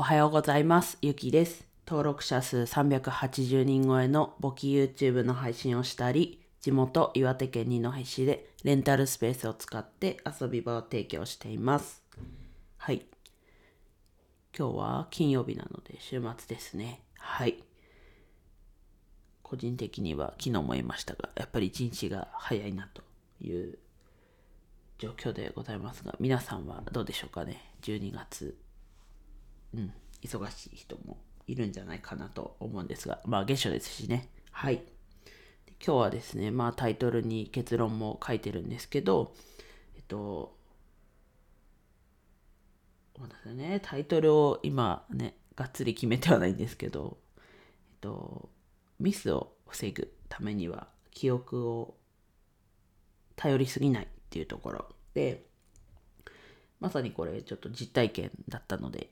[0.00, 0.96] おはようございます。
[1.02, 1.64] ゆきです。
[1.84, 12.04] 登録者数380人超えの簿記 YouTube の配信をしたり、地元岩手県二戸市でレンタルスペースを使って遊び場を提供しています。
[12.76, 13.06] はい。
[14.56, 17.02] 今日は金曜日なので週末ですね。
[17.18, 17.64] はい。
[19.42, 23.02] 個人的には昨日も言いましたが、やっぱり一日が早いなと
[23.40, 23.76] いう
[24.98, 27.74] 状況でございますが、皆さんはどうでしょうかね。
[27.82, 28.56] 12月、
[29.74, 29.92] うん、
[30.22, 34.28] 忙しい人もいるんじゃないかなと思うんですが、まあ月初ですしね。
[34.50, 34.82] はい。
[35.84, 39.34] 今日はですね、まあタイトルに結論も書いてるんですけど、
[39.96, 40.56] えっと、
[43.46, 47.42] ね、タイトルを今ね、がっつり決めてはないんですけど、えっ
[48.00, 48.48] と、
[49.00, 51.94] ミスを防ぐためには記憶を
[53.36, 55.44] 頼りすぎないっていうところで、
[56.80, 59.10] まさにこれちょっと実体験だったので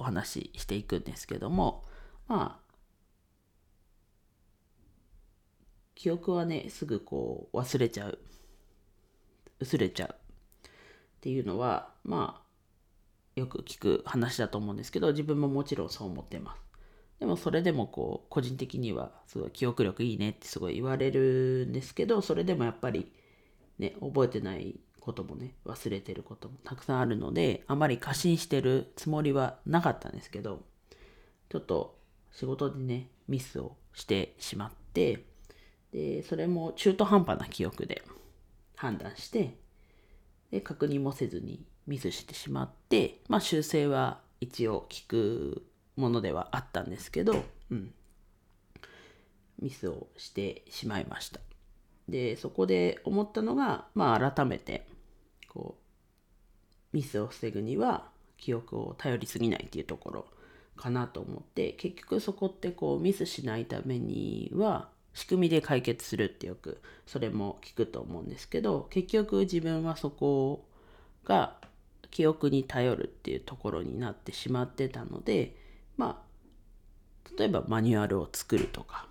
[0.00, 1.84] お話ししていくんですけども、
[2.26, 2.70] まあ、
[5.94, 8.18] 記憶はね、すぐこう忘れちゃう。
[9.58, 10.14] 薄れちゃう。
[10.14, 10.70] っ
[11.20, 16.62] ていうのは、まあ、よく聞く話だと思うんですけど、自分ももちろんそう思ってます。
[17.18, 23.12] でもそれでもこう、個人的にはすごい記憶力いいねってすごい言われるんですけど、それでもやっぱり
[23.78, 30.62] ね、覚えてないこともね、忘れてることもたくさんあるので、あまり過信してるつもりはなかったんですけど、
[31.48, 31.98] ちょっと
[32.32, 35.24] 仕事でね、ミスをしてしまって、
[35.92, 38.02] で、それも中途半端な記憶で
[38.76, 39.56] 判断して、
[40.50, 47.92] で、確認もせずにミスしてしまって、まあ修正は一応聞くものではあったんですけど、うん。
[49.60, 51.40] ミスをしてしまいました。
[52.10, 54.86] で、そこで思ったのが、まあ改めて、
[55.48, 60.26] こう、ミスを防ぐには記憶を頼りすぎないっていうところ
[60.76, 70.64] かなと思って、結局そこってこうミスしないためには仕組みで解決するってよくそれも聞くと思うんですけど、結局自分はそこ
[71.24, 71.56] が
[72.10, 75.54] 記憶に頼るっていうところになってしまってたので、
[75.96, 79.06] まあ、例えばマニュアルを作るとか、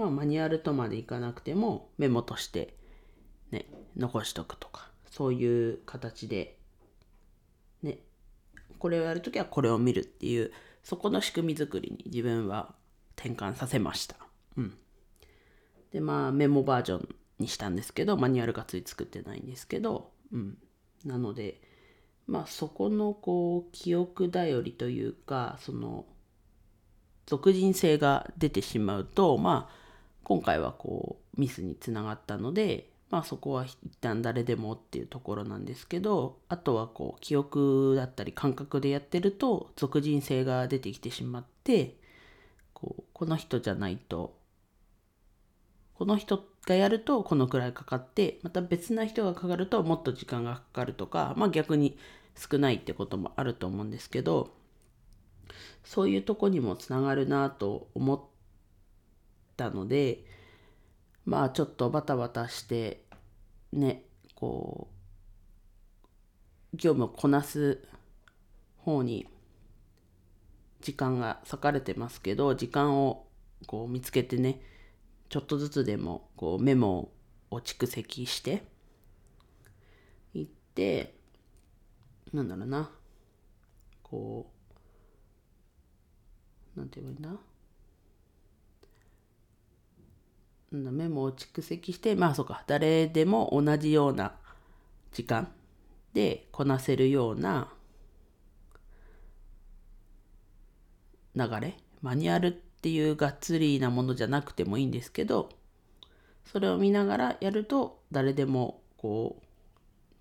[0.00, 2.74] まあマニュアルとまでいかなくてもメモとして
[3.50, 3.66] ね、
[3.96, 6.58] 残しとくとか、そういう形で、
[7.82, 7.98] ね、
[8.78, 10.52] これをやるときはこれを見るっていう、
[10.82, 12.74] そこの仕組み作りに自分は
[13.16, 14.16] 転換させました。
[14.56, 14.78] うん。
[15.92, 17.08] で、まあメモバージョン
[17.38, 20.56] にしたんですけど、マニュアルがつい作ってないんですけど、うん。
[21.04, 21.60] なので、
[22.26, 26.06] まあそこのこう記憶頼りというか、その
[27.26, 29.79] 俗人性が出てしまうと、まあ
[30.24, 41.96] 今回はこうミスにつながったので、まあそこは一旦誰でもっていうところなんですけど、あとはこう記憶だったり感覚でやってると俗人性が出てきてしまって、
[42.72, 44.38] こうこの人じゃないと、
[45.94, 51.98] この人がやるとこのくらいかかって、また別な人がかかるともっと時間がかかるとか、まあ逆に
[52.36, 54.54] 少ないってこともあると思うんですけど、
[55.82, 58.20] そういうとこにもつながるなと思っ
[59.60, 60.24] たので、
[61.26, 63.04] まあちょっとバタバタして、
[63.72, 64.88] ね、こ
[66.72, 67.86] う、業務をこなす
[68.78, 69.26] 方に
[70.80, 73.26] 時間が割かれてますけど、時間を
[73.66, 74.62] こう見つけてね、
[75.28, 77.12] ちょっとずつでもこうメモ
[77.50, 78.64] を蓄積して
[80.32, 81.14] いって、
[82.32, 82.90] なんだろうな、
[84.02, 84.50] こ
[86.74, 87.49] う、なんて言えばいいんだ？
[90.70, 94.34] メモを蓄積して、まあそうか、誰でも同じような
[95.12, 95.48] 時間
[96.14, 97.72] でこなせるような
[101.34, 105.48] 流れ、マニュアルっていうがっつりなものじゃなくてもいいんですけど、
[106.44, 109.42] それを見ながらやると誰でもこ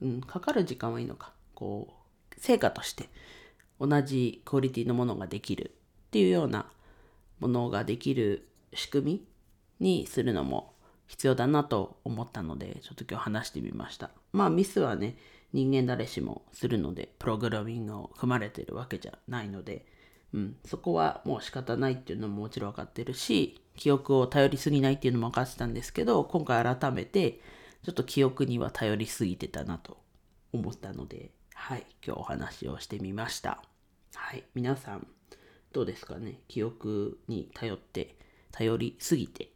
[0.00, 3.08] う、うん、かかる時間はいいのか、こう、成果として
[3.80, 5.74] 同じクオリティのものができる
[6.08, 6.66] っていうような
[7.40, 9.33] ものができる仕組み
[9.80, 10.74] にするのも
[11.06, 14.10] 必要だなと思ったので、ちょっと今日話してみました。
[14.32, 15.16] まあミスはね、
[15.52, 19.86] 人間誰しもするので、プログラミングを組まれてるわけじゃないので、
[20.32, 27.40] うん、そこはもう仕方ないっていうのももちろん分かってるし、記憶を頼りすぎないっていうのも分かってたんですけど、今回改めて、
[27.84, 29.98] ちょっと記憶には頼りすぎてたなと
[30.52, 33.62] 思ったので、はい、今日お話をしてみました。
[34.14, 35.06] はい、皆さん、
[35.72, 36.40] どうですかね？
[36.48, 38.16] 記憶に頼って、
[38.50, 39.50] 頼りすぎて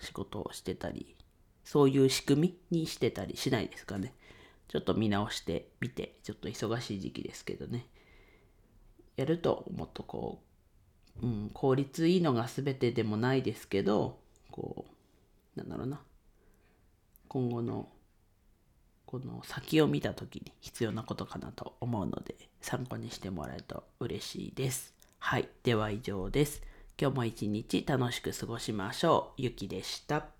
[0.00, 1.16] 仕事をしてたり、
[1.64, 4.14] そういう仕組みにしてたりしないですかね。
[4.68, 7.86] ちょっと見直してみて、ちょっと忙しい時期ですけどね。
[9.16, 10.40] やるともっとこ
[11.22, 14.18] う、うん、効率いいのが全てでもないですけど
[14.50, 14.86] こ
[15.56, 16.00] うなんだろうな
[17.28, 17.88] 今後の
[19.04, 24.94] この先を見た時に必要なことかなと思うので参考にしてもらえると嬉しいです。
[25.18, 25.48] はい。
[25.64, 26.62] では以上です。
[27.00, 29.42] 今日も一日楽しく過ごしましょう。
[29.42, 30.39] ゆきでした。